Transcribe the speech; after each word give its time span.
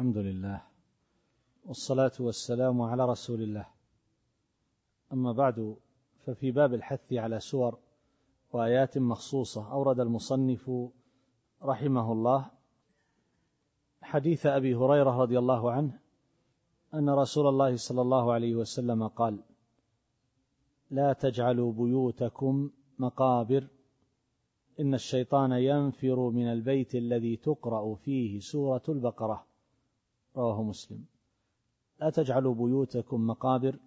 الحمد 0.00 0.18
لله 0.18 0.62
والصلاة 1.66 2.12
والسلام 2.20 2.82
على 2.82 3.04
رسول 3.04 3.42
الله. 3.42 3.66
أما 5.12 5.32
بعد 5.32 5.76
ففي 6.26 6.50
باب 6.50 6.74
الحث 6.74 7.12
على 7.12 7.40
سور 7.40 7.78
وآيات 8.52 8.98
مخصوصة 8.98 9.72
أورد 9.72 10.00
المصنف 10.00 10.70
رحمه 11.62 12.12
الله 12.12 12.50
حديث 14.02 14.46
أبي 14.46 14.74
هريرة 14.74 15.22
رضي 15.22 15.38
الله 15.38 15.72
عنه 15.72 15.98
أن 16.94 17.10
رسول 17.10 17.46
الله 17.46 17.76
صلى 17.76 18.00
الله 18.00 18.32
عليه 18.32 18.54
وسلم 18.54 19.08
قال 19.08 19.38
لا 20.90 21.12
تجعلوا 21.12 21.72
بيوتكم 21.72 22.70
مقابر 22.98 23.68
إن 24.80 24.94
الشيطان 24.94 25.52
ينفر 25.52 26.30
من 26.30 26.52
البيت 26.52 26.94
الذي 26.94 27.36
تقرأ 27.36 27.94
فيه 27.94 28.40
سورة 28.40 28.82
البقرة. 28.88 29.49
رواه 30.36 30.62
مسلم. 30.62 31.04
لا 32.00 32.10
تجعلوا 32.10 32.54
بيوتكم 32.54 33.26
مقابر. 33.26 33.78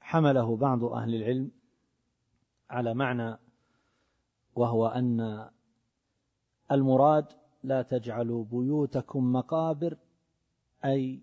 حمله 0.00 0.56
بعض 0.56 0.84
أهل 0.84 1.14
العلم 1.14 1.50
على 2.70 2.94
معنى 2.94 3.38
وهو 4.54 4.86
أن 4.86 5.48
المراد 6.72 7.26
لا 7.62 7.82
تجعلوا 7.82 8.44
بيوتكم 8.44 9.32
مقابر 9.32 9.98
أي 10.84 11.22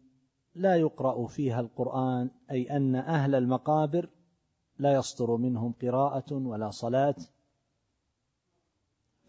لا 0.56 0.76
يقرأ 0.76 1.28
فيها 1.28 1.60
القرآن 1.60 2.30
أي 2.52 2.78
أن 2.78 2.96
أهل 2.96 3.36
المقابر 3.36 4.10
لا 4.80 4.94
يصدر 4.94 5.38
منهم 5.38 5.74
قراءة 5.82 6.34
ولا 6.34 6.70
صلاة. 6.70 7.16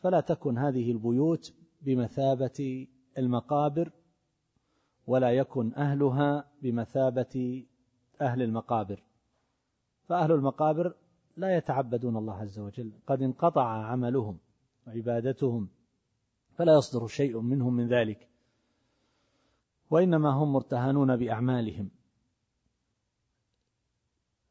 فلا 0.00 0.20
تكن 0.20 0.58
هذه 0.58 0.92
البيوت 0.92 1.54
بمثابة 1.82 2.86
المقابر 3.18 3.92
ولا 5.12 5.30
يكن 5.30 5.74
أهلها 5.74 6.44
بمثابة 6.62 7.64
أهل 8.20 8.42
المقابر. 8.42 9.02
فأهل 10.08 10.32
المقابر 10.32 10.94
لا 11.36 11.56
يتعبدون 11.56 12.16
الله 12.16 12.34
عز 12.34 12.58
وجل 12.58 12.92
قد 13.06 13.22
انقطع 13.22 13.66
عملهم 13.86 14.38
وعبادتهم 14.86 15.68
فلا 16.54 16.74
يصدر 16.74 17.06
شيء 17.06 17.40
منهم 17.40 17.74
من 17.74 17.88
ذلك 17.88 18.28
وإنما 19.90 20.30
هم 20.30 20.52
مرتهنون 20.52 21.16
بأعمالهم. 21.16 21.90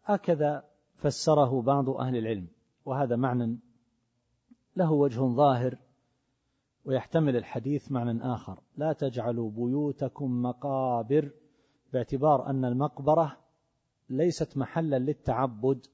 هكذا 0.03 0.63
فسره 0.95 1.61
بعض 1.61 1.89
أهل 1.89 2.17
العلم 2.17 2.47
وهذا 2.85 3.15
معنى 3.15 3.57
له 4.75 4.91
وجه 4.91 5.19
ظاهر 5.19 5.77
ويحتمل 6.85 7.35
الحديث 7.35 7.91
معنى 7.91 8.33
آخر. 8.33 8.59
لا 8.77 8.93
تجعلوا 8.93 9.51
بيوتكم 9.51 10.41
مقابر 10.41 11.31
باعتبار 11.93 12.49
أن 12.49 12.65
المقبرة 12.65 13.37
ليست 14.09 14.57
محلا 14.57 14.99
للتعبد 14.99 15.87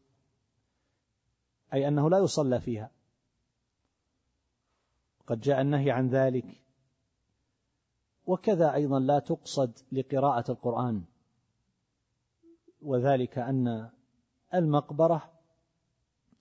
أي 1.74 1.88
أنه 1.88 2.10
لا 2.10 2.18
يصلى 2.18 2.60
فيها. 2.60 2.92
قد 5.28 5.40
جاء 5.40 5.62
النهي 5.62 5.92
عن 5.92 6.08
ذلك. 6.08 6.62
وكذا 8.26 8.74
أيضا 8.74 9.00
لا 9.00 9.20
تقصد 9.20 9.78
لقراءة 9.92 10.52
القرآن. 10.52 11.04
وذلك 12.82 13.38
أن 13.38 13.90
المقبرة 14.54 15.32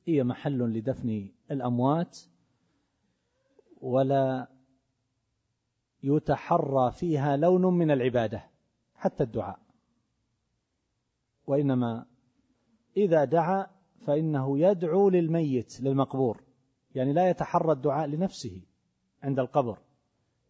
هي 0.04 0.24
محل 0.24 0.58
لدفن 0.58 1.30
الأموات. 1.50 2.18
ولا 3.80 4.48
يتحرى 6.02 6.92
فيها 6.92 7.36
لون 7.36 7.74
من 7.78 7.90
العبادة 7.90 8.44
حتى 8.94 9.22
الدعاء. 9.22 9.58
وإنما 11.46 12.06
إذا 12.96 13.24
دعا 13.24 13.66
فإنه 14.06 14.58
يدعو 14.58 15.08
للميت 15.08 15.80
للمقبور. 15.80 16.42
يعني 16.94 17.12
لا 17.12 17.30
يتحرى 17.30 17.72
الدعاء 17.72 18.06
لنفسه 18.06 18.62
عند 19.22 19.38
القبر 19.38 19.78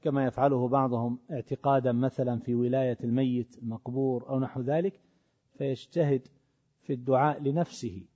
كما 0.02 0.24
يفعله 0.24 0.68
بعضهم 0.68 1.18
اعتقادا 1.30 1.92
مثلا 1.92 2.38
في 2.38 2.54
ولاية 2.54 2.98
الميت 3.04 3.58
المقبور 3.58 4.28
أو 4.28 4.40
نحو 4.40 4.60
ذلك 4.60 5.00
فيجتهد 5.58 6.28
في 6.80 6.92
الدعاء 6.92 7.42
لنفسه 7.42 8.06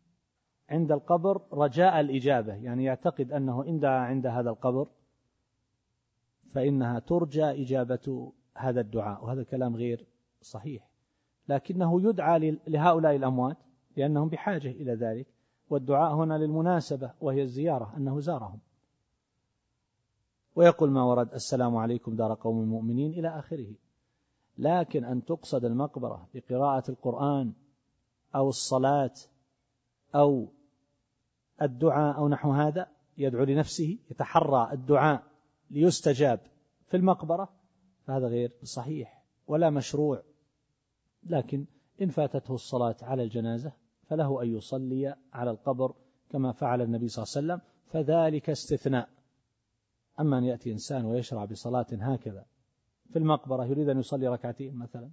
عند 0.69 0.93
القبر 0.93 1.43
رجاء 1.53 2.01
الإجابة. 2.01 2.55
يعني 2.55 2.85
يعتقد 2.85 3.33
أنه 3.33 3.65
إن 3.65 3.81
دعا 3.81 3.99
عند 3.99 4.27
هذا 4.27 4.51
القبر 4.51 4.89
فإنها 6.55 6.99
ترجى 6.99 7.45
إجابة 7.45 8.33
هذا 8.55 8.81
الدعاء 8.81 9.25
وهذا 9.25 9.43
كلام 9.43 9.77
غير 9.77 10.07
صحيح. 10.43 10.89
لكنه 11.49 12.03
يدعى 12.03 12.59
لهؤلاء 12.67 13.17
الأموات 13.17 13.57
لأنهم 13.97 14.29
بحاجة 14.29 14.71
إلى 14.71 14.95
ذلك 14.95 15.27
والدعاء 15.71 16.15
هنا 16.15 16.35
للمناسبة 16.39 17.11
وهي 17.21 17.43
الزيارة 17.43 17.97
أنه 17.97 18.21
زارهم. 18.21 18.59
ويقول 20.57 20.91
ما 20.91 21.05
ورد 21.05 21.35
السلام 21.35 21.77
عليكم 21.77 22.17
دار 22.17 22.35
قوم 22.35 22.65
مؤمنين 22.69 23.13
إلى 23.13 23.29
آخره. 23.29 23.75
لكن 24.59 25.05
أن 25.05 25.25
تقصد 25.25 25.65
المقبرة 25.65 26.29
بقراءة 26.35 26.91
القرآن 26.91 27.53
أو 28.35 28.49
الصلاة 28.49 29.15
أو 30.15 30.49
الدعاء 31.63 32.17
أو 32.17 32.29
نحو 32.29 32.53
هذا 32.53 32.87
يدعو 33.19 33.45
لنفسه 33.45 33.99
يتحرى 34.11 34.73
الدعاء. 34.73 35.30
ليستجاب 35.71 36.41
في 36.87 36.97
المقبرة 36.97 37.49
فهذا 38.07 38.27
غير 38.27 38.53
صحيح 38.63 39.23
ولا 39.47 39.71
مشروع. 39.71 40.23
لكن 41.23 41.67
إن 42.03 42.09
فاتته 42.09 42.55
الصلاة 42.55 42.97
على 43.03 43.23
الجنازة 43.23 43.73
فله 44.07 44.43
أن 44.43 44.57
يصلي 44.57 45.15
على 45.33 45.51
القبر 45.51 45.95
كما 46.31 46.53
فعل 46.53 46.83
النبي 46.83 47.09
صلى 47.09 47.25
الله 47.25 47.53
عليه 47.53 47.63
وسلم 47.63 47.71
فذلك 47.87 48.51
استثناء. 48.51 49.09
أما 50.21 50.39
أن 50.39 50.45
يأتي 50.45 50.73
إنسان 50.73 51.05
ويشرع 51.05 51.45
بصلاة 51.45 51.87
هكذا 51.93 52.47
في 53.13 53.19
المقبرة 53.19 53.65
يريد 53.65 53.89
أن 53.89 53.99
يصلي 53.99 54.29
ركعتين 54.29 54.75
مثلا 54.75 55.11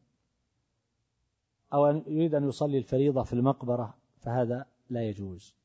أو 1.73 1.85
يريد 1.87 2.35
أن 2.35 2.47
يصلي 2.47 2.77
الفريضة 2.77 3.23
في 3.23 3.33
المقبرة 3.33 3.97
فهذا 4.17 4.65
لا 4.89 5.09
يجوز. 5.09 5.55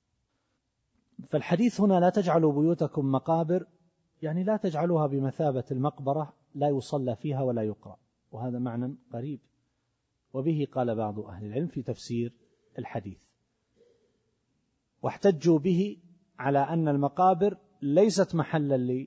فالحديث 1.28 1.80
هنا 1.80 2.00
لا 2.00 2.10
تجعلوا 2.10 2.52
بيوتكم 2.52 3.12
مقابر 3.12 3.66
يعني 4.22 4.44
لا 4.44 4.56
تجعلوها 4.56 5.06
بمثابة 5.06 5.64
المقبرة 5.70 6.32
لا 6.54 6.68
يصلى 6.68 7.16
فيها 7.16 7.42
ولا 7.42 7.62
يقرأ 7.62 7.98
وهذا 8.32 8.58
معنى 8.58 8.96
قريب. 9.12 9.40
وبه 10.32 10.66
قال 10.72 10.94
بعض 10.94 11.20
أهل 11.20 11.46
العلم 11.46 11.66
في 11.66 11.82
تفسير 11.82 12.32
الحديث. 12.78 13.24
واحتجوا 15.02 15.58
به 15.58 15.96
على 16.38 16.58
أن 16.58 16.88
المقابر 16.88 17.58
ليست 17.82 18.34
محلا 18.34 19.06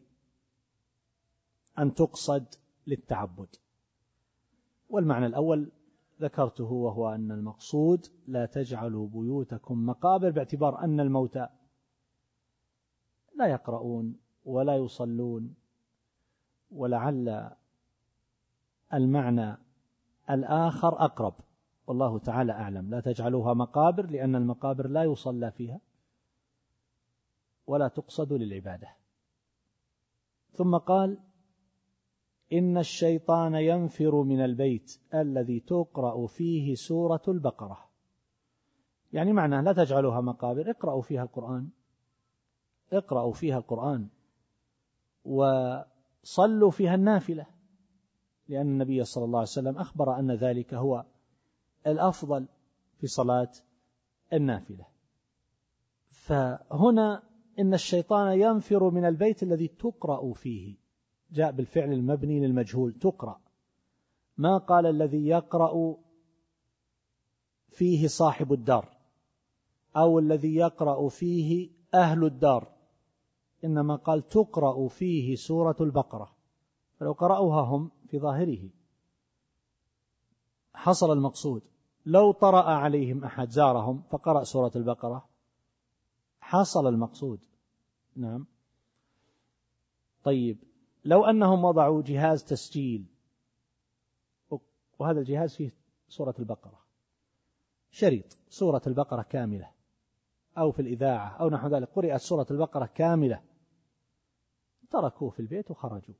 أن 1.79 1.93
تقصد 1.93 2.45
للتعبد. 2.87 3.55
والمعنى 4.89 5.25
الأول 5.25 5.71
ذكرته 6.21 6.71
وهو 6.71 7.09
أن 7.09 7.31
المقصود 7.31 8.07
لا 8.27 8.45
تجعلوا 8.45 9.07
بيوتكم 9.07 9.85
مقابر 9.85 10.29
باعتبار 10.29 10.83
أن 10.83 10.99
الموتى 10.99 11.47
لا 13.35 13.47
يقرؤون 13.47 14.24
ولا 14.45 14.75
يصلون 14.75 15.55
ولعل 16.71 17.51
المعنى 18.93 19.57
الآخر 20.29 21.05
أقرب. 21.05 21.33
والله 21.87 22.19
تعالى 22.19 22.51
أعلم. 22.51 22.89
لا 22.89 22.99
تجعلوها 22.99 23.53
مقابر 23.53 24.05
لأن 24.05 24.35
المقابر 24.35 24.87
لا 24.87 25.03
يصلى 25.03 25.51
فيها 25.51 25.79
ولا 27.67 27.87
تقصد 27.87 28.33
للعبادة. 28.33 28.87
ثم 30.51 30.77
قال 30.77 31.17
إن 32.53 32.77
الشيطان 32.77 33.55
ينفر 33.55 34.23
من 34.23 34.45
البيت 34.45 34.99
الذي 35.13 35.59
تقرأ 35.59 36.27
فيه 36.27 36.75
سورة 36.75 37.21
البقرة. 37.27 37.89
يعني 39.13 39.33
معناه 39.33 39.61
لا 39.61 39.73
تجعلوها 39.73 40.21
مقابر 40.21 40.69
اقرأوا 40.71 41.01
فيها 41.01 41.23
القرآن. 41.23 41.69
اقرأوا 42.93 43.33
فيها 43.33 43.57
القرآن. 43.57 44.07
وصلوا 45.25 46.71
فيها 46.71 46.95
النافلة 46.95 47.45
لأن 48.47 48.67
النبي 48.67 49.03
صلى 49.03 49.25
الله 49.25 49.39
عليه 49.39 49.49
وسلم 49.49 49.77
أخبر 49.77 50.19
أن 50.19 50.31
ذلك 50.31 50.73
هو 50.73 51.05
الأفضل 51.87 52.47
في 52.97 53.07
صلاة 53.07 53.51
النافلة. 54.33 54.85
فهنا 56.09 57.23
إن 57.59 57.73
الشيطان 57.73 58.39
ينفر 58.39 58.89
من 58.89 59.05
البيت 59.05 59.43
الذي 59.43 59.67
تقرأ 59.67 60.33
فيه. 60.33 60.75
جاء 61.31 61.51
بالفعل 61.51 61.93
المبني 61.93 62.47
للمجهول 62.47 62.93
تقرأ. 62.93 63.41
ما 64.37 64.57
قال 64.57 64.85
الذي 64.85 65.27
يقرأ 65.27 65.97
فيه 67.69 68.07
صاحب 68.07 68.53
الدار؟ 68.53 68.97
أو 69.97 70.19
الذي 70.19 70.55
يقرأ 70.55 71.09
فيه 71.09 71.69
أهل 71.93 72.25
الدار؟ 72.25 72.74
إنما 73.65 73.95
قال 73.95 74.29
تقرأ 74.29 74.87
فيه 74.87 75.35
سورة 75.35 75.75
البقرة. 75.81 76.35
فلو 76.99 77.11
قرأوها 77.11 77.61
هم 77.61 77.91
في 78.07 78.19
ظاهره. 78.19 78.69
حصل 80.73 81.11
المقصود. 81.11 81.61
لو 82.05 82.31
طرأ 82.31 82.63
عليهم 82.63 83.23
أحد 83.23 83.49
زارهم 83.49 84.01
فقرأ 84.11 84.43
سورة 84.43 84.71
البقرة. 84.75 85.29
حصل 86.41 86.87
المقصود. 86.87 87.39
نعم. 88.15 88.45
طيب. 90.23 90.57
لو 91.05 91.25
أنهم 91.25 91.65
وضعوا 91.65 92.01
جهاز 92.01 92.43
تسجيل. 92.43 93.05
وهذا 94.99 95.19
الجهاز 95.19 95.55
فيه 95.55 95.73
سورة 96.07 96.35
البقرة. 96.39 96.79
شريط. 97.91 98.37
سورة 98.49 98.81
البقرة 98.87 99.21
كاملة. 99.21 99.71
أو 100.57 100.71
في 100.71 100.81
الإذاعة. 100.81 101.37
أو 101.37 101.49
نحو 101.49 101.67
ذلك. 101.67 101.89
قرأت 101.95 102.21
سورة 102.21 102.47
البقرة 102.51 102.85
كاملة. 102.85 103.41
تركوه 104.95 105.29
في 105.29 105.39
البيت 105.39 105.71
وخرجوا. 105.71 106.15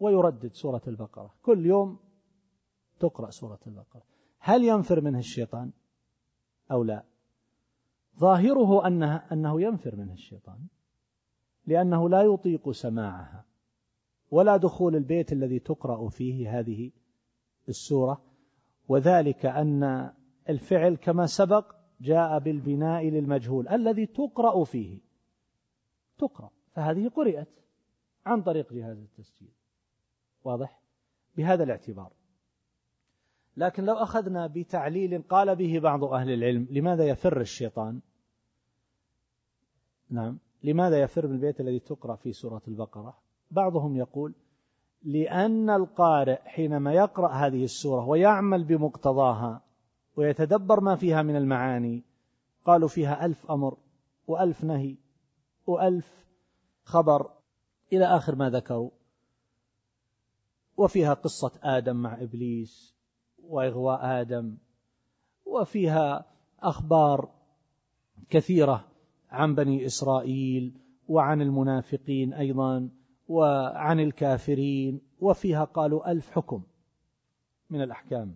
ويردد 0.00 0.52
سورة 0.52 0.82
البقرة. 0.86 1.34
كل 1.42 1.66
يوم 1.66 1.98
تقرأ 3.00 3.30
سورة 3.30 3.60
البقرة. 3.66 4.02
هل 4.38 4.64
ينفر 4.64 5.00
منه 5.00 5.18
الشيطان 5.18 5.70
أو 6.70 6.82
لا؟ 6.82 7.04
ظاهره 8.18 8.86
أنه, 8.86 9.16
أنه 9.16 9.60
ينفر 9.60 9.96
منه 9.96 10.12
الشيطان 10.12 10.66
لأنه 11.66 12.08
لا 12.08 12.22
يطيق 12.22 12.70
سماعها 12.70 13.44
ولا 14.30 14.56
دخول 14.56 14.96
البيت 14.96 15.32
الذي 15.32 15.58
تقرأ 15.58 16.08
فيه 16.08 16.58
هذه 16.58 16.90
السورة. 17.68 18.22
وذلك 18.88 19.46
أن 19.46 20.12
الفعل 20.48 20.94
كما 20.94 21.26
سبق 21.26 21.74
جاء 22.00 22.38
بالبناء 22.38 23.08
للمجهول. 23.08 23.68
الذي 23.68 24.06
تقرأ 24.06 24.64
فيه 24.64 24.98
تقرأ. 26.18 26.50
فهذه 26.74 27.08
قرئت 27.08 27.48
عن 28.26 28.42
طريق 28.42 28.72
جهاز 28.72 28.98
التسجيل. 28.98 29.52
واضح؟ 30.44 30.80
بهذا 31.36 31.64
الاعتبار. 31.64 32.12
لكن 33.56 33.84
لو 33.84 33.94
أخذنا 33.94 34.46
بتعليل 34.46 35.22
قال 35.22 35.56
به 35.56 35.78
بعض 35.78 36.04
أهل 36.04 36.30
العلم 36.30 36.66
لماذا 36.70 37.08
يفر 37.08 37.40
الشيطان؟ 37.40 38.00
نعم 40.10 40.38
لماذا 40.62 41.02
يفر 41.02 41.26
من 41.26 41.34
البيت 41.34 41.60
الذي 41.60 41.78
تقرأ 41.78 42.16
في 42.16 42.32
سورة 42.32 42.62
البقرة؟ 42.68 43.18
بعضهم 43.50 43.96
يقول 43.96 44.34
لأن 45.02 45.70
القارئ 45.70 46.40
حينما 46.44 46.92
يقرأ 46.92 47.32
هذه 47.32 47.64
السورة 47.64 48.08
ويعمل 48.08 48.64
بمقتضاها 48.64 49.60
ويتدبر 50.16 50.80
ما 50.80 50.96
فيها 50.96 51.22
من 51.22 51.36
المعاني 51.36 52.02
قالوا 52.64 52.88
فيها 52.88 53.24
ألف 53.24 53.50
أمر 53.50 53.76
وألف 54.26 54.64
نهي 54.64 54.96
وألف 55.66 56.26
خبر 56.84 57.30
إلى 57.92 58.04
آخر 58.04 58.34
ما 58.34 58.50
ذكروا. 58.50 58.90
وفيها 60.76 61.14
قصة 61.14 61.52
آدم 61.62 61.96
مع 61.96 62.22
إبليس 62.22 62.94
وإغواء 63.42 64.20
آدم. 64.20 64.56
وفيها 65.46 66.24
أخبار 66.60 67.28
كثيرة 68.30 68.88
عن 69.30 69.54
بني 69.54 69.86
إسرائيل 69.86 70.74
وعن 71.08 71.42
المنافقين 71.42 72.32
أيضا 72.32 72.88
وعن 73.28 74.00
الكافرين. 74.00 75.00
وفيها 75.20 75.64
قالوا 75.64 76.10
ألف 76.10 76.30
حكم 76.30 76.62
من 77.70 77.82
الأحكام. 77.82 78.34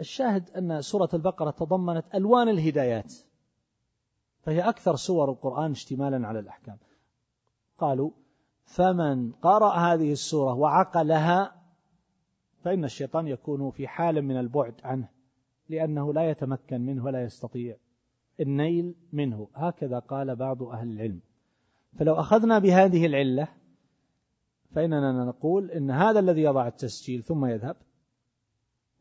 الشاهد 0.00 0.50
أن 0.50 0.82
سورة 0.82 1.08
البقرة 1.14 1.50
تضمنت 1.50 2.14
ألوان 2.14 2.48
الهدايات. 2.48 3.14
فهي 4.40 4.60
أكثر 4.68 4.96
سور 4.96 5.30
القرآن 5.30 5.70
اشتمالا 5.70 6.26
على 6.26 6.38
الأحكام. 6.38 6.78
قالوا 7.78 8.10
فمن 8.64 9.32
قرأ 9.32 9.74
هذه 9.74 10.12
السورة 10.12 10.54
وعقلها 10.54 11.62
فإن 12.62 12.84
الشيطان 12.84 13.28
يكون 13.28 13.70
في 13.70 13.88
حال 13.88 14.22
من 14.22 14.36
البعد 14.36 14.74
عنه 14.84 15.08
لأنه 15.68 16.12
لا 16.12 16.30
يتمكن 16.30 16.80
منه 16.80 17.04
ولا 17.04 17.22
يستطيع 17.22 17.76
النيل 18.40 18.94
منه. 19.12 19.48
هكذا 19.54 19.98
قال 19.98 20.36
بعض 20.36 20.62
أهل 20.62 20.90
العلم. 20.90 21.20
فلو 21.98 22.14
أخذنا 22.14 22.58
بهذه 22.58 23.06
العلة 23.06 23.48
فإننا 24.70 25.24
نقول 25.24 25.70
إن 25.70 25.90
هذا 25.90 26.18
الذي 26.18 26.42
يضع 26.42 26.66
التسجيل 26.66 27.22
ثم 27.22 27.46
يذهب 27.46 27.76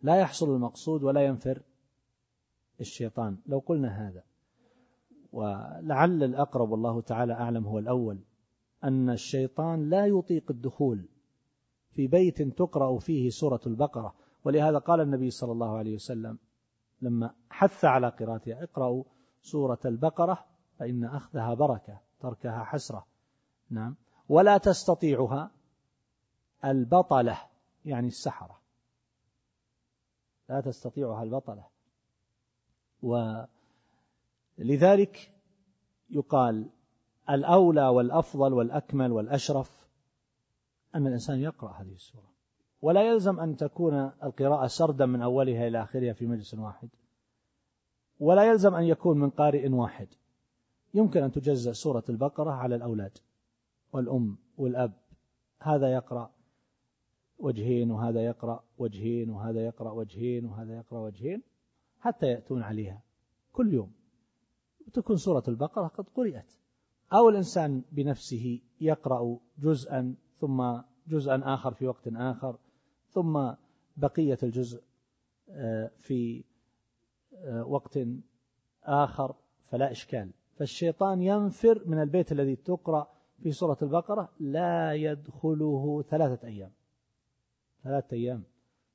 لا 0.01 0.15
يحصل 0.15 0.55
المقصود 0.55 1.03
ولا 1.03 1.25
ينفر 1.25 1.61
الشيطان. 2.81 3.37
لو 3.45 3.59
قلنا 3.59 4.07
هذا 4.09 4.23
ولعل 5.33 6.23
الأقرب 6.23 6.71
والله 6.71 7.01
تعالى 7.01 7.33
أعلم 7.33 7.67
هو 7.67 7.79
الأول. 7.79 8.19
أن 8.83 9.09
الشيطان 9.09 9.89
لا 9.89 10.05
يطيق 10.05 10.51
الدخول 10.51 11.09
في 11.91 12.07
بيت 12.07 12.41
تقرأ 12.41 12.99
فيه 12.99 13.29
سورة 13.29 13.59
البقرة. 13.67 14.15
ولهذا 14.43 14.77
قال 14.77 15.01
النبي 15.01 15.29
صلى 15.29 15.51
الله 15.51 15.77
عليه 15.77 15.95
وسلم 15.95 16.37
لما 17.01 17.33
حث 17.49 17.85
على 17.85 18.09
قراءتها 18.09 18.63
اقرأوا 18.63 19.03
سورة 19.41 19.79
البقرة 19.85 20.45
فإن 20.79 21.05
أخذها 21.05 21.53
بركة 21.53 21.99
تركها 22.19 22.63
حسرة. 22.63 23.05
نعم. 23.69 23.95
ولا 24.29 24.57
تستطيعها 24.57 25.51
البطلة 26.65 27.37
يعني 27.85 28.07
السحرة. 28.07 28.61
لا 30.49 30.61
تستطيعها 30.61 31.23
البطلة. 31.23 31.67
ولذلك 34.57 35.31
يقال 36.09 36.69
الأولى 37.29 37.87
والأفضل 37.87 38.53
والأكمل 38.53 39.11
والأشرف 39.11 39.87
أن 40.95 41.07
الإنسان 41.07 41.39
يقرأ 41.39 41.71
هذه 41.71 41.93
السورة. 41.93 42.35
ولا 42.81 43.09
يلزم 43.09 43.39
أن 43.39 43.57
تكون 43.57 44.11
القراءة 44.23 44.67
سردا 44.67 45.05
من 45.05 45.21
أولها 45.21 45.67
إلى 45.67 45.83
آخرها 45.83 46.13
في 46.13 46.25
مجلس 46.25 46.53
واحد. 46.53 46.89
ولا 48.19 48.43
يلزم 48.43 48.75
أن 48.75 48.83
يكون 48.83 49.19
من 49.19 49.29
قارئ 49.29 49.69
واحد. 49.69 50.07
يمكن 50.93 51.23
أن 51.23 51.31
تجزأ 51.31 51.73
سورة 51.73 52.03
البقرة 52.09 52.51
على 52.51 52.75
الأولاد. 52.75 53.17
والأم 53.93 54.37
والأب 54.57 54.93
هذا 55.59 55.93
يقرأ 55.93 56.31
وجهين 57.39 57.91
وهذا 57.91 58.25
يقرأ 58.25 58.63
وجهين 58.77 59.29
وهذا 59.29 59.65
يقرأ 59.65 59.91
وجهين 59.91 60.45
وهذا 60.45 60.77
يقرأ 60.77 60.99
وجهين 60.99 61.43
حتى 61.99 62.25
يأتون 62.25 62.63
عليها 62.63 63.01
كل 63.53 63.73
يوم. 63.73 63.91
وتكون 64.87 65.17
سورة 65.17 65.43
البقرة 65.47 65.87
قد 65.87 66.09
قرأت. 66.09 66.64
أو 67.15 67.29
الإنسان 67.29 67.83
بنفسه 67.91 68.59
يقرأ 68.81 69.37
جزءا 69.59 70.15
ثم 70.39 70.81
جزءا 71.07 71.41
آخر 71.53 71.73
في 71.73 71.87
وقت 71.87 72.07
آخر 72.07 72.57
ثم 73.09 73.51
بقية 73.97 74.37
الجزء 74.43 74.83
آه، 75.49 75.91
في 75.97 76.43
آه، 77.35 77.65
وقت 77.65 77.99
آخر 78.83 79.35
فلا 79.71 79.91
إشكال. 79.91 80.31
فالشيطان 80.57 81.21
ينفر 81.21 81.81
من 81.85 82.01
البيت 82.01 82.31
الذي 82.31 82.55
تقرأ 82.55 83.07
في 83.43 83.51
سورة 83.51 83.77
البقرة 83.81 84.29
لا 84.39 84.93
يدخله 84.93 86.03
ثلاثة 86.09 86.47
أيام. 86.47 86.71
ثلاثة 87.83 88.13
أيام. 88.13 88.43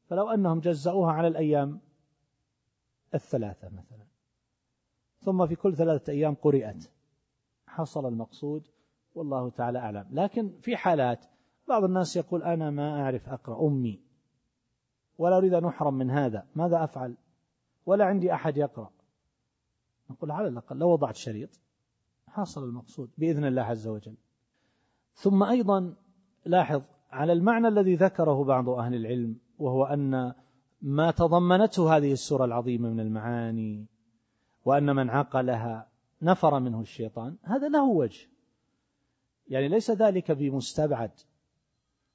فلو 0.08 0.28
أنهم 0.30 0.60
جزأوها 0.60 1.12
على 1.12 1.28
الأيام 1.28 1.80
الثلاثة 3.14 3.68
مثلا 3.68 4.06
ثم 5.18 5.46
في 5.46 5.56
كل 5.56 5.76
ثلاثة 5.76 6.12
أيام 6.12 6.34
قرئت. 6.34 6.90
حصل 7.70 8.06
المقصود 8.06 8.68
والله 9.14 9.50
تعالى 9.50 9.78
أعلم. 9.78 10.06
لكن 10.10 10.52
في 10.60 10.76
حالات 10.76 11.26
بعض 11.68 11.84
الناس 11.84 12.16
يقول 12.16 12.42
أنا 12.42 12.70
ما 12.70 13.02
أعرف 13.02 13.28
أقرأ 13.28 13.66
أمي 13.66 14.00
ولا 15.18 15.36
أريد 15.36 15.54
أن 15.54 15.64
أحرم 15.64 15.94
من 15.94 16.10
هذا 16.10 16.46
ماذا 16.54 16.84
أفعل؟ 16.84 17.16
ولا 17.86 18.04
عندي 18.04 18.34
أحد 18.34 18.56
يقرأ. 18.56 18.90
نقول 20.10 20.30
على 20.30 20.48
الأقل 20.48 20.76
لو 20.76 20.90
وضعت 20.90 21.16
شريط 21.16 21.60
حصل 22.26 22.64
المقصود 22.64 23.10
بإذن 23.18 23.44
الله 23.44 23.62
عز 23.62 23.88
وجل. 23.88 24.16
ثم 25.14 25.42
أيضا 25.42 25.94
لاحظ 26.46 26.82
على 27.10 27.32
المعنى 27.32 27.68
الذي 27.68 27.94
ذكره 27.94 28.44
بعض 28.44 28.68
أهل 28.68 28.94
العلم 28.94 29.36
وهو 29.58 29.84
أن 29.84 30.32
ما 30.82 31.10
تضمنته 31.10 31.96
هذه 31.96 32.12
السورة 32.12 32.44
العظيمة 32.44 32.88
من 32.88 33.00
المعاني 33.00 33.86
وأن 34.64 34.96
من 34.96 35.10
عقلها 35.10 35.89
نفر 36.22 36.60
منه 36.60 36.80
الشيطان 36.80 37.36
هذا 37.42 37.68
له 37.68 37.84
وجه. 37.84 38.28
يعني 39.48 39.68
ليس 39.68 39.90
ذلك 39.90 40.32
بمستبعد 40.32 41.10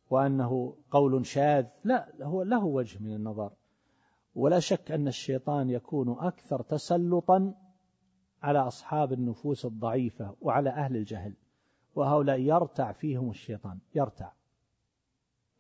وأنه 0.10 0.78
قول 0.92 1.26
شاذ 1.26 1.66
لا 1.84 2.14
هو 2.22 2.44
له 2.44 2.66
وجه 2.66 3.00
من 3.00 3.14
النظر. 3.14 3.52
ولا 4.36 4.60
شك 4.60 4.92
أن 4.92 5.08
الشيطان 5.08 5.70
يكون 5.70 6.16
أكثر 6.20 6.62
تسلطا 6.62 7.54
على 8.44 8.60
أصحاب 8.60 9.14
النفوس 9.14 9.66
الضعيفة 9.66 10.36
وعلى 10.42 10.70
أهل 10.70 10.96
الجهل 10.96 11.34
وهؤلاء 11.96 12.40
يرتع 12.40 12.92
فيهم 12.92 13.30
الشيطان 13.30 13.80
يرتع 13.96 14.32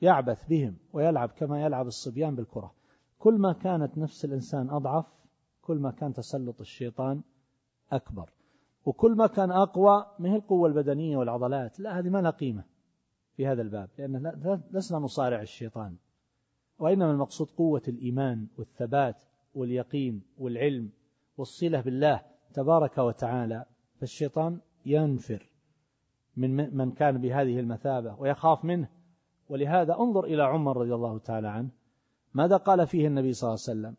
يعبث 0.01 0.47
بهم 0.47 0.77
ويلعب 0.93 1.29
كما 1.29 1.61
يلعب 1.61 1.87
الصبيان 1.87 2.35
بالكرة. 2.35 2.73
كل 3.19 3.37
ما 3.37 3.53
كانت 3.53 3.97
نفس 3.97 4.25
الإنسان 4.25 4.69
أضعف 4.69 5.05
كل 5.61 5.77
ما 5.77 5.91
كان 5.91 6.13
تسلط 6.13 6.61
الشيطان 6.61 7.21
أكبر. 7.91 8.29
وكل 8.85 9.11
ما 9.11 9.27
كان 9.27 9.51
أقوى 9.51 10.05
ما 10.19 10.31
هي 10.31 10.35
القوة 10.35 10.67
البدنية 10.67 11.17
والعضلات. 11.17 11.79
لا 11.79 11.99
هذه 11.99 12.09
ما 12.09 12.21
لها 12.21 12.31
قيمة 12.31 12.63
في 13.37 13.47
هذا 13.47 13.61
الباب 13.61 13.89
لأن 13.97 14.63
لسنا 14.71 14.99
نصارع 14.99 15.41
الشيطان. 15.41 15.95
وإنما 16.79 17.11
المقصود 17.11 17.47
قوة 17.47 17.81
الإيمان 17.87 18.47
والثبات 18.57 19.23
واليقين 19.55 20.21
والعلم 20.37 20.89
والصلة 21.37 21.81
بالله 21.81 22.21
تبارك 22.53 22.97
وتعالى. 22.97 23.65
فالشيطان 23.99 24.59
ينفر 24.85 25.49
من 26.37 26.77
من 26.77 26.91
كان 26.91 27.17
بهذه 27.17 27.59
المثابة 27.59 28.15
ويخاف 28.19 28.65
منه. 28.65 28.89
ولهذا 29.49 29.95
انظر 29.99 30.23
إلى 30.23 30.43
عمر 30.43 30.77
رضي 30.77 30.93
الله 30.93 31.19
تعالى 31.19 31.47
عنه. 31.47 31.69
ماذا 32.33 32.57
قال 32.57 32.87
فيه 32.87 33.07
النبي 33.07 33.33
صلى 33.33 33.47
الله 33.47 33.59
عليه 33.67 33.79
وسلم؟ 33.79 33.95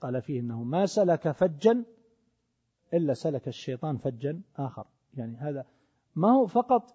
قال 0.00 0.22
فيه 0.22 0.40
إنه 0.40 0.62
ما 0.62 0.86
سلك 0.86 1.30
فجا 1.30 1.84
إلا 2.92 3.14
سلك 3.14 3.48
الشيطان 3.48 3.96
فجا 3.96 4.40
آخر. 4.56 4.86
يعني 5.14 5.36
هذا 5.36 5.66
ما 6.16 6.32
هو 6.32 6.46
فقط 6.46 6.94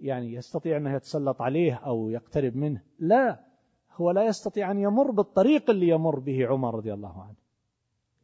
يعني 0.00 0.34
يستطيع 0.34 0.76
أنه 0.76 0.94
يتسلط 0.94 1.42
عليه 1.42 1.74
أو 1.74 2.10
يقترب 2.10 2.56
منه 2.56 2.82
لا 2.98 3.44
هو 3.92 4.10
لا 4.10 4.26
يستطيع 4.26 4.70
أن 4.70 4.78
يمر 4.78 5.10
بالطريق 5.10 5.70
اللي 5.70 5.88
يمر 5.88 6.18
به 6.18 6.46
عمر 6.46 6.74
رضي 6.74 6.92
الله 6.92 7.22
عنه. 7.22 7.34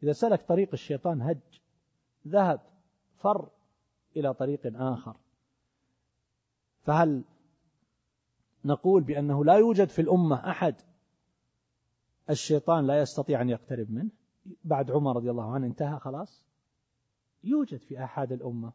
إذا 0.03 0.11
سلك 0.11 0.41
طريق 0.41 0.69
الشيطان 0.73 1.21
هج 1.21 1.39
ذهب 2.27 2.61
فر 3.17 3.49
إلى 4.17 4.33
طريق 4.33 4.59
آخر. 4.75 5.17
فهل 6.81 7.23
نقول 8.65 9.03
بأنه 9.03 9.45
لا 9.45 9.53
يوجد 9.53 9.89
في 9.89 10.01
الأمة 10.01 10.49
أحد 10.49 10.75
الشيطان 12.29 12.87
لا 12.87 13.01
يستطيع 13.01 13.41
أن 13.41 13.49
يقترب 13.49 13.91
منه؟ 13.91 14.09
بعد 14.63 14.91
عمر 14.91 15.15
رضي 15.15 15.31
الله 15.31 15.53
عنه 15.53 15.65
انتهى 15.67 15.99
خلاص؟ 15.99 16.43
يوجد 17.43 17.77
في 17.79 18.03
أحد 18.03 18.31
الأمة 18.31 18.73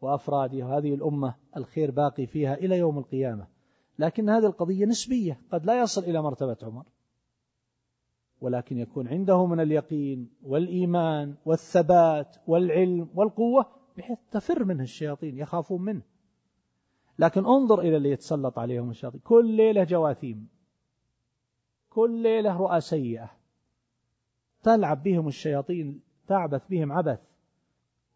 وأفرادها 0.00 0.78
هذه 0.78 0.94
الأمة 0.94 1.34
الخير 1.56 1.90
باقي 1.90 2.26
فيها 2.26 2.54
إلى 2.54 2.78
يوم 2.78 2.98
القيامة. 2.98 3.46
لكن 3.98 4.28
هذه 4.28 4.46
القضية 4.46 4.84
نسبية 4.84 5.40
قد 5.52 5.66
لا 5.66 5.80
يصل 5.80 6.04
إلى 6.04 6.22
مرتبة 6.22 6.56
عمر. 6.62 6.86
ولكن 8.40 8.78
يكون 8.78 9.08
عنده 9.08 9.46
من 9.46 9.60
اليقين 9.60 10.30
والإيمان 10.42 11.34
والثبات 11.44 12.36
والعلم 12.46 13.08
والقوة 13.14 13.66
بحيث 13.96 14.18
تفر 14.30 14.64
منه 14.64 14.82
الشياطين 14.82 15.38
يخافون 15.38 15.82
منه. 15.82 16.02
لكن 17.18 17.46
انظر 17.46 17.80
إلى 17.80 17.96
اللي 17.96 18.10
يتسلط 18.10 18.58
عليهم 18.58 18.90
الشياطين. 18.90 19.20
كل 19.20 19.56
ليلة 19.56 19.84
جواثيم. 19.84 20.48
كل 21.90 22.22
ليلة 22.22 22.56
رؤى 22.56 22.80
سيئة. 22.80 23.30
تلعب 24.62 25.02
بهم 25.02 25.28
الشياطين 25.28 26.00
تعبث 26.26 26.68
بهم 26.68 26.92
عبث. 26.92 27.20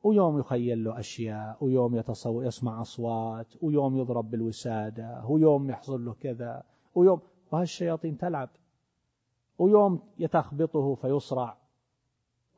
ويوم 0.02 0.38
يخيل 0.38 0.84
له 0.84 0.98
أشياء 0.98 1.64
ويوم 1.64 1.96
يتصور 1.96 2.44
يسمع 2.44 2.80
أصوات 2.80 3.46
ويوم 3.62 3.96
يضرب 3.96 4.30
بالوسادة 4.30 5.24
ويوم 5.26 5.70
يحصل 5.70 6.04
له 6.04 6.14
كذا 6.14 6.62
ويوم 6.94 7.20
وهالشياطين 7.52 8.18
تلعب. 8.18 8.48
ويوم 9.58 10.02
يتخبطه 10.18 10.94
فيصرع. 10.94 11.56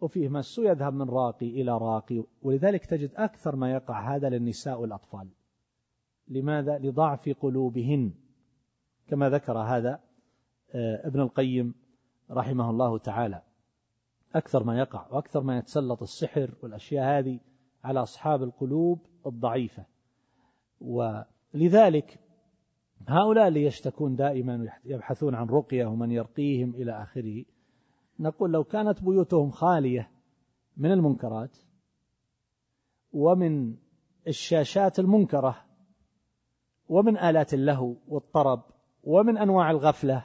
وفيه 0.01 0.29
مس 0.29 0.59
يذهب 0.59 0.95
من 0.95 1.11
راقي 1.11 1.47
إلى 1.47 1.79
راقي. 1.79 2.25
ولذلك 2.43 2.87
تجد 2.87 3.11
أكثر 3.17 3.57
ما 3.57 3.73
يقع 3.73 4.17
هذا 4.17 4.29
للنساء 4.29 4.81
والأطفال. 4.81 5.29
لماذا؟ 6.29 6.79
لضعف 6.79 7.29
قلوبهن. 7.29 8.13
كما 9.07 9.31
ذكر 9.31 9.59
هذا 9.59 10.01
آه، 10.75 11.07
ابن 11.07 11.21
القيم 11.21 11.75
رحمه 12.31 12.71
الله 12.71 12.99
تعالى. 12.99 13.43
أكثر 14.35 14.65
ما 14.65 14.79
يقع 14.79 15.07
وأكثر 15.11 15.41
ما 15.41 15.59
يتسلط 15.59 16.03
السحر 16.03 16.55
والأشياء 16.63 17.19
هذه 17.19 17.41
على 17.85 18.03
أصحاب 18.03 18.43
القلوب 18.43 19.07
الضعيفة. 19.27 19.85
ولذلك 20.81 22.19
هؤلاء 23.09 23.49
اللي 23.49 23.63
يشتكون 23.63 24.17
دائما 24.17 24.69
يبحثون 24.85 25.35
عن 25.35 25.47
رقية 25.47 25.87
ومن 25.87 26.11
يرقيهم 26.11 26.75
إلى 26.75 27.03
آخره 27.03 27.45
نقول 28.21 28.53
لو 28.53 28.65
كانت 28.65 29.05
بيوتهم 29.05 29.51
خالية 29.51 30.11
من 30.77 30.93
المنكرات 30.93 31.57
ومن 33.13 33.77
الشاشات 34.29 34.99
المنكرة 34.99 35.65
ومن 36.89 37.19
آلات 37.19 37.55
اللهو 37.55 37.97
والطرب 38.09 38.63
ومن 39.05 39.39
أنواع 39.39 39.71
الغفلة 39.71 40.25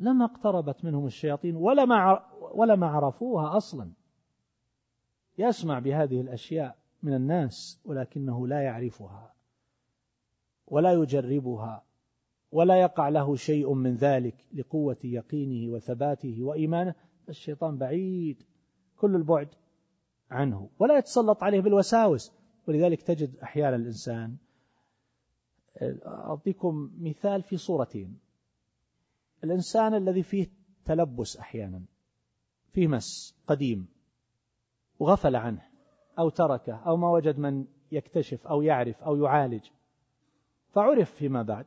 لما 0.00 0.24
اقتربت 0.24 0.84
منهم 0.84 1.06
الشياطين 1.06 1.56
ولا 1.56 1.84
ما 1.84 2.24
ولا 2.54 2.76
ما 2.76 2.86
عرفوها 2.86 3.56
أصلا. 3.56 3.90
يسمع 5.38 5.78
بهذه 5.78 6.20
الأشياء 6.20 6.78
من 7.02 7.14
الناس 7.14 7.80
ولكنه 7.84 8.46
لا 8.46 8.60
يعرفها 8.60 9.34
ولا 10.66 10.92
يجربها 10.92 11.84
ولا 12.52 12.80
يقع 12.80 13.08
له 13.08 13.36
شيء 13.36 13.72
من 13.74 13.94
ذلك 13.94 14.46
لقوة 14.54 14.96
يقينه 15.04 15.72
وثباته 15.72 16.42
وإيمانه. 16.42 16.94
الشيطان 17.28 17.78
بعيد 17.78 18.42
كل 18.96 19.16
البعد 19.16 19.48
عنه 20.30 20.68
ولا 20.78 20.98
يتسلط 20.98 21.42
عليه 21.42 21.60
بالوساوس. 21.60 22.32
ولذلك 22.68 23.02
تجد 23.02 23.36
أحيانا 23.36 23.76
الإنسان 23.76 24.36
أعطيكم 26.06 26.90
مثال 27.00 27.42
في 27.42 27.56
صورتين. 27.56 28.18
الإنسان 29.44 29.94
الذي 29.94 30.22
فيه 30.22 30.46
تلبس 30.84 31.36
أحيانا 31.36 31.82
فيه 32.72 32.88
مس 32.88 33.36
قديم 33.46 33.88
وغفل 34.98 35.36
عنه 35.36 35.62
أو 36.18 36.28
تركه 36.28 36.74
أو 36.74 36.96
ما 36.96 37.10
وجد 37.10 37.38
من 37.38 37.66
يكتشف 37.92 38.46
أو 38.46 38.62
يعرف 38.62 39.02
أو 39.02 39.16
يعالج. 39.16 39.70
فعرف 40.70 41.10
فيما 41.10 41.42
بعد 41.42 41.66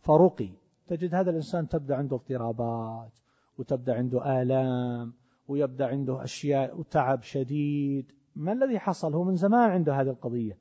فرقي. 0.00 0.50
تجد 0.86 1.14
هذا 1.14 1.30
الإنسان 1.30 1.68
تبدأ 1.68 1.96
عنده 1.96 2.16
اضطرابات 2.16 3.12
وتبدأ 3.58 3.94
عنده 3.94 4.42
آلام 4.42 5.12
ويبدأ 5.48 5.86
عنده 5.86 6.24
أشياء 6.24 6.78
وتعب 6.78 7.22
شديد. 7.22 8.12
ما 8.36 8.52
الذي 8.52 8.78
حصل؟ 8.78 9.14
هو 9.14 9.24
من 9.24 9.36
زمان 9.36 9.70
عنده 9.70 10.00
هذه 10.00 10.10
القضية. 10.10 10.58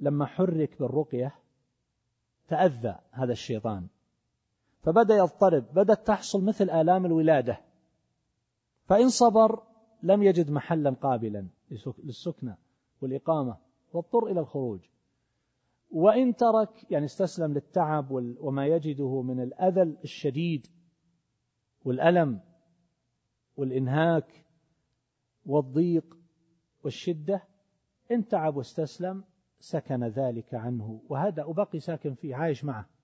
لما 0.00 0.26
حرك 0.26 0.78
بالرقية 0.80 1.34
تأذى 2.48 2.98
هذا 3.10 3.32
الشيطان. 3.32 3.86
فبدأ 4.86 5.16
يضطرب 5.16 5.64
بدأت 5.74 6.06
تحصل 6.06 6.44
مثل 6.44 6.70
آلام 6.70 7.06
الولادة. 7.06 7.60
فإن 8.84 9.08
صبر 9.08 9.62
لم 10.02 10.22
يجد 10.22 10.50
محلا 10.50 10.90
قابلا 10.90 11.48
للسكنة 12.04 12.56
والإقامة 13.00 13.56
واضطر 13.92 14.26
إلى 14.26 14.40
الخروج. 14.40 14.80
وإن 15.90 16.36
ترك 16.36 16.90
يعني 16.90 17.04
استسلم 17.04 17.52
للتعب 17.52 18.10
وما 18.40 18.66
يجده 18.66 19.22
من 19.22 19.40
الأذى 19.40 19.82
الشديد 19.82 20.66
والألم 21.84 22.40
والإنهاك 23.56 24.44
والضيق 25.46 26.16
والشدة 26.84 27.42
إن 28.10 28.28
تعب 28.28 28.56
واستسلم 28.56 29.24
سكن 29.60 30.04
ذلك 30.04 30.54
عنه. 30.54 31.00
وهذا 31.08 31.44
وبقي 31.44 31.80
ساكن 31.80 32.14
فيه 32.14 32.36
عايش 32.36 32.64
معه. 32.64 32.95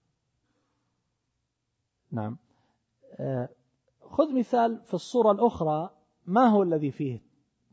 نعم. 2.13 2.37
آه، 3.15 3.49
خذ 4.01 4.39
مثال 4.39 4.81
في 4.85 4.95
الصورة 4.95 5.33
الأخرى 5.33 5.91
ما 6.27 6.47
هو 6.47 6.63
الذي 6.63 6.91
فيه 6.91 7.21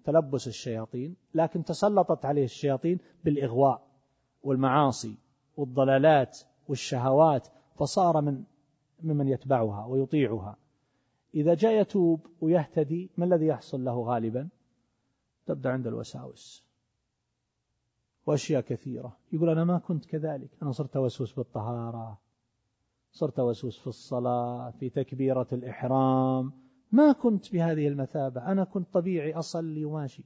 تلبس 0.05 0.48
الشياطين؟ 0.48 1.15
لكن 1.34 1.63
تسلطت 1.63 2.25
عليه 2.25 2.43
الشياطين 2.43 3.00
بالإغواء 3.24 3.88
والمعاصي 4.43 5.17
والضلالات 5.58 6.39
والشهوات 6.67 7.48
فصار 7.75 8.22
من 8.22 8.43
ممن 9.03 9.27
يتبعها 9.27 9.86
ويطيعها. 9.86 10.58
إذا 11.36 11.53
جاء 11.53 11.81
يتوب 11.81 12.27
ويهتدي 12.41 13.10
ما 13.17 13.25
الذي 13.25 13.46
يحصل 13.46 13.86
له 13.86 14.03
غالبا؟ 14.03 14.50
تبدأ 15.46 15.69
عند 15.69 15.88
الوساوس. 15.88 16.63
وأشياء 18.25 18.62
كثيرة. 18.62 19.17
يقول 19.31 19.50
أنا 19.50 19.63
ما 19.63 19.79
كنت 19.79 20.05
كذلك. 20.05 20.50
أنا 20.62 20.72
صرت 20.72 20.96
أوسوس 20.96 21.34
بالطهارة. 21.34 22.17
صرت 23.12 23.39
أوسوس 23.39 23.80
في 23.80 23.88
الصلاة 23.88 24.72
في 24.72 24.89
تكبيرة 24.89 25.48
الإحرام. 25.51 26.54
ما 26.92 27.12
كنت 27.12 27.54
بهذه 27.54 27.88
المثابة. 27.88 28.51
أنا 28.51 28.63
كنت 28.63 28.94
طبيعي 28.94 29.34
أصلي 29.34 29.86
وماشي. 29.86 30.24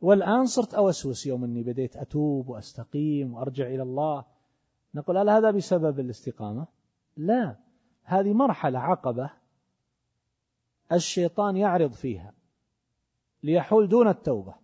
والآن 0.00 0.46
صرت 0.46 0.74
أوسوس 0.74 1.26
يوم 1.26 1.44
أني 1.44 1.62
بديت 1.62 1.96
أتوب 1.96 2.48
وأستقيم 2.48 3.34
وأرجع 3.34 3.66
إلى 3.66 3.82
الله. 3.82 4.24
نقول 4.94 5.18
هل 5.18 5.30
هذا 5.30 5.50
بسبب 5.50 6.00
الاستقامة؟ 6.00 6.66
لا. 7.16 7.56
هذه 8.02 8.32
مرحلة 8.32 8.78
عقبة 8.78 9.30
الشيطان 10.92 11.56
يعرض 11.56 11.92
فيها 11.92 12.32
ليحول 13.42 13.88
دون 13.88 14.08
التوبة. 14.08 14.54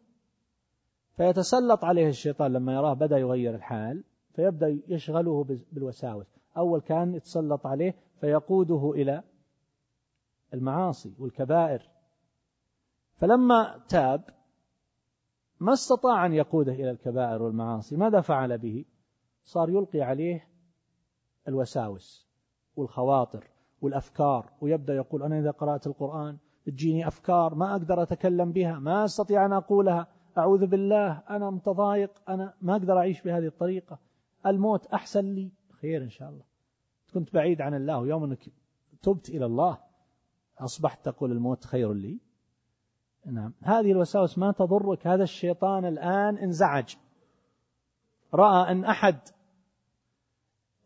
فيتسلط 1.16 1.84
عليه 1.84 2.08
الشيطان 2.08 2.52
لما 2.52 2.74
يراه 2.74 2.94
بدأ 2.94 3.18
يغير 3.18 3.54
الحال 3.54 4.04
فيبدأ 4.34 4.80
يشغله 4.88 5.44
بالوساوس. 5.72 6.37
أول 6.58 6.80
كان 6.80 7.14
يتسلط 7.14 7.66
عليه 7.66 7.94
فيقوده 8.20 8.92
إلى 8.94 9.22
المعاصي 10.54 11.14
والكبائر. 11.18 11.82
فلما 13.16 13.80
تاب 13.88 14.24
ما 15.60 15.72
استطاع 15.72 16.26
أن 16.26 16.32
يقوده 16.32 16.72
إلى 16.72 16.90
الكبائر 16.90 17.42
والمعاصي. 17.42 17.96
ماذا 17.96 18.20
فعل 18.20 18.58
به؟ 18.58 18.84
صار 19.44 19.70
يلقي 19.70 20.00
عليه 20.00 20.48
الوساوس 21.48 22.28
والخواطر 22.76 23.50
والأفكار 23.80 24.50
ويبدأ 24.60 24.94
يقول 24.94 25.22
أنا 25.22 25.38
إذا 25.38 25.50
قرأت 25.50 25.86
القرآن 25.86 26.38
تجيني 26.66 27.08
أفكار 27.08 27.54
ما 27.54 27.72
أقدر 27.72 28.02
أتكلم 28.02 28.52
بها 28.52 28.78
ما 28.78 29.04
أستطيع 29.04 29.46
أن 29.46 29.52
أقولها 29.52 30.06
أعوذ 30.38 30.66
بالله 30.66 31.22
أنا 31.30 31.50
متضايق 31.50 32.10
أنا 32.28 32.54
ما 32.62 32.72
أقدر 32.72 32.98
أعيش 32.98 33.22
بهذه 33.22 33.46
الطريقة 33.46 33.98
الموت 34.46 34.86
أحسن 34.86 35.24
لي. 35.24 35.50
خير 35.80 36.02
إن 36.02 36.10
شاء 36.10 36.28
الله. 36.28 36.47
كنت 37.14 37.34
بعيد 37.34 37.60
عن 37.60 37.74
الله 37.74 37.98
ويوم 37.98 38.24
أنك 38.24 38.48
تبت 39.02 39.28
إلى 39.28 39.46
الله 39.46 39.78
أصبحت 40.58 41.04
تقول 41.04 41.32
الموت 41.32 41.64
خير 41.64 41.92
لي. 41.92 42.18
نعم. 43.26 43.52
هذه 43.62 43.92
الوساوس 43.92 44.38
ما 44.38 44.52
تضرك 44.52 45.06
هذا 45.06 45.22
الشيطان 45.22 45.84
الآن 45.84 46.38
انزعج. 46.38 46.96
رأى 48.34 48.72
أن 48.72 48.84
أحد 48.84 49.18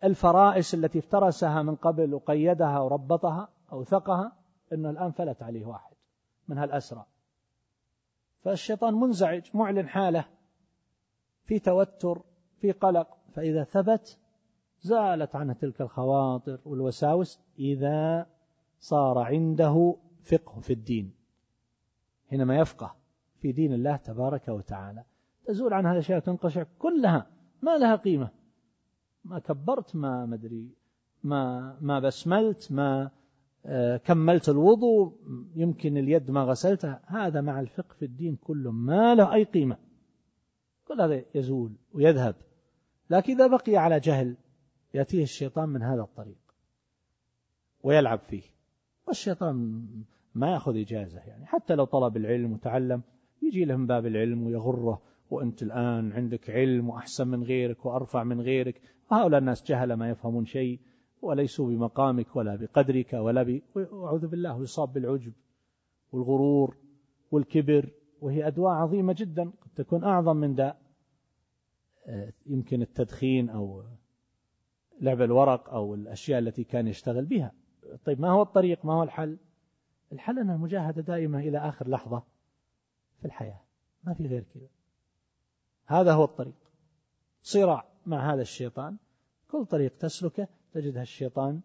الفرائس 0.04 0.74
التي 0.74 0.98
افترسها 0.98 1.62
من 1.62 1.74
قبل 1.76 2.14
وقيدها 2.14 2.78
وربطها 2.78 3.48
أوثقها 3.72 4.32
أنه 4.72 4.90
الآن 4.90 5.10
فلت 5.10 5.42
عليه 5.42 5.66
واحد 5.66 5.96
من 6.48 6.58
هالأسرى. 6.58 7.04
فالشيطان 8.40 8.94
منزعج 8.94 9.48
معلن 9.54 9.88
حاله. 9.88 10.24
في 11.44 11.58
توتر 11.58 12.22
في 12.60 12.72
قلق. 12.72 13.18
فإذا 13.32 13.64
ثبت 13.64 14.18
زالت 14.82 15.36
عنه 15.36 15.52
تلك 15.52 15.80
الخواطر 15.80 16.60
والوساوس 16.64 17.40
إذا 17.58 18.26
صار 18.80 19.18
عنده 19.18 19.96
فقه 20.22 20.60
في 20.60 20.72
الدين 20.72 21.12
حينما 22.30 22.58
يفقه 22.58 22.94
في 23.40 23.52
دين 23.52 23.72
الله 23.72 23.96
تبارك 23.96 24.48
وتعالى. 24.48 25.04
تزول 25.44 25.72
عن 25.72 25.86
هذا 25.86 25.98
الشيء 25.98 26.18
تنقشع 26.18 26.64
كلها 26.78 27.26
ما 27.62 27.78
لها 27.78 27.96
قيمة. 27.96 28.30
ما 29.24 29.38
كبرت 29.38 29.96
ما 29.96 30.26
مدري 30.26 30.68
ما 31.24 31.76
ما 31.80 32.00
بسملت 32.00 32.72
ما 32.72 33.10
آه، 33.66 33.96
كملت 33.96 34.48
الوضوء 34.48 35.12
يمكن 35.54 35.96
اليد 35.96 36.30
ما 36.30 36.44
غسلتها. 36.44 37.00
هذا 37.06 37.40
مع 37.40 37.60
الفقه 37.60 37.94
في 37.94 38.04
الدين 38.04 38.36
كله 38.36 38.70
ما 38.70 39.14
له 39.14 39.34
أي 39.34 39.44
قيمة. 39.44 39.76
كل 40.84 41.00
هذا 41.00 41.22
يزول 41.34 41.72
ويذهب. 41.92 42.34
لكن 43.10 43.32
إذا 43.32 43.46
بقي 43.46 43.76
على 43.76 44.00
جهل 44.00 44.36
يأتيه 44.94 45.22
الشيطان 45.22 45.68
من 45.68 45.82
هذا 45.82 46.02
الطريق. 46.02 46.38
ويلعب 47.82 48.18
فيه. 48.18 48.42
والشيطان 49.06 49.86
ما 50.34 50.52
يأخذ 50.52 50.76
إجازة 50.76 51.20
يعني. 51.20 51.46
حتى 51.46 51.74
لو 51.74 51.84
طلب 51.84 52.16
العلم 52.16 52.52
وتعلم 52.52 53.02
يجي 53.42 53.64
له 53.64 53.76
من 53.76 53.86
باب 53.86 54.06
العلم 54.06 54.46
ويغره 54.46 55.02
وأنت 55.30 55.62
الآن 55.62 56.12
عندك 56.12 56.50
علم 56.50 56.88
وأحسن 56.88 57.28
من 57.28 57.42
غيرك 57.42 57.86
وأرفع 57.86 58.24
من 58.24 58.40
غيرك. 58.40 58.80
وهؤلاء 59.10 59.40
الناس 59.40 59.64
جهل 59.64 59.92
ما 59.94 60.10
يفهمون 60.10 60.44
شيء 60.46 60.80
وليسوا 61.22 61.68
بمقامك 61.68 62.36
ولا 62.36 62.56
بقدرك 62.56 63.12
ولا 63.12 63.42
ب... 63.42 63.62
أعوذ 63.76 64.26
بالله 64.26 64.62
يصاب 64.62 64.92
بالعجب 64.92 65.32
والغرور 66.12 66.76
والكبر. 67.30 67.90
وهي 68.20 68.46
أدواء 68.46 68.72
عظيمة 68.72 69.12
جدا 69.18 69.44
قد 69.44 69.70
تكون 69.76 70.04
أعظم 70.04 70.36
من 70.36 70.54
داء. 70.54 70.82
آه، 72.06 72.32
يمكن 72.46 72.82
التدخين 72.82 73.48
أو 73.48 73.82
لعب 75.02 75.22
الورق 75.22 75.70
أو 75.70 75.94
الأشياء 75.94 76.38
التي 76.38 76.64
كان 76.64 76.86
يشتغل 76.86 77.24
بها. 77.24 77.52
طيب 78.04 78.20
ما 78.20 78.30
هو 78.30 78.42
الطريق؟ 78.42 78.84
ما 78.84 78.92
هو 78.92 79.02
الحل؟ 79.02 79.38
الحل 80.12 80.38
أن 80.38 80.50
المجاهدة 80.50 81.02
دائمة 81.02 81.38
إلى 81.38 81.58
آخر 81.58 81.88
لحظة 81.88 82.22
في 83.18 83.24
الحياة. 83.24 83.60
ما 84.04 84.14
في 84.14 84.26
غير 84.26 84.44
كذا. 84.54 84.68
هذا 85.86 86.12
هو 86.12 86.24
الطريق. 86.24 86.54
صراع 87.42 87.84
مع 88.06 88.34
هذا 88.34 88.42
الشيطان. 88.42 88.96
كل 89.48 89.66
طريق 89.66 89.96
تسلكه 89.98 90.48
تجد 90.72 90.96
الشيطان 90.96 91.60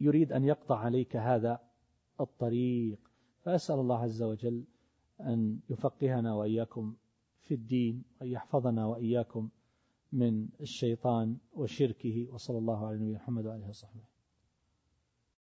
يريد 0.00 0.32
أن 0.32 0.44
يقطع 0.44 0.78
عليك 0.78 1.16
هذا 1.16 1.60
الطريق. 2.20 2.98
فأسأل 3.44 3.74
الله 3.74 4.02
عز 4.02 4.22
وجل 4.22 4.64
أن 5.20 5.60
يفقهنا 5.70 6.34
وإياكم 6.34 6.94
في 7.42 7.54
الدين 7.54 8.04
وأن 8.20 8.28
يحفظنا 8.28 8.86
وإياكم 8.86 9.48
من 10.12 10.48
الشيطان 10.60 11.36
وشركه 11.52 12.26
وصلى 12.30 12.58
الله 12.58 12.86
على 12.86 12.96
نبينا 12.96 13.18
محمد 13.18 13.46
وآله 13.46 13.68
وصحبه. 13.68 14.15